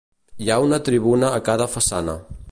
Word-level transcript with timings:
Hi 0.45 0.47
ha 0.49 0.55
una 0.67 0.79
tribuna 0.87 1.29
a 1.39 1.43
cada 1.49 1.67
façana. 1.75 2.17